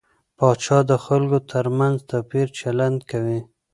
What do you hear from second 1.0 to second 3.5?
خلکو تر منځ توپيري چلند کوي.